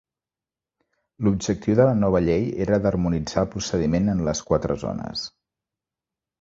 [1.27, 5.31] L'objectiu de la nova llei era d'harmonitzar el procediment en les quatre zones.